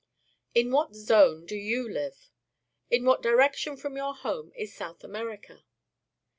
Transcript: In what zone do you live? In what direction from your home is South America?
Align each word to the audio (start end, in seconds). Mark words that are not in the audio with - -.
In 0.55 0.71
what 0.71 0.95
zone 0.95 1.45
do 1.45 1.55
you 1.55 1.87
live? 1.87 2.31
In 2.89 3.05
what 3.05 3.21
direction 3.21 3.77
from 3.77 3.95
your 3.95 4.15
home 4.15 4.51
is 4.55 4.73
South 4.73 5.03
America? 5.03 5.63